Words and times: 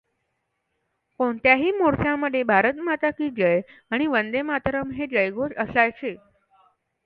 कोणत्याही 1.19 1.71
मोर्चामध्ये 1.71 2.41
भारत 2.43 2.79
माता 2.83 3.09
की 3.09 3.29
जय 3.29 3.61
आणि 3.91 4.07
वंदेमातरम् 4.07 4.91
हे 4.91 5.07
जयघोष 5.07 5.51
असायचे. 5.57 6.15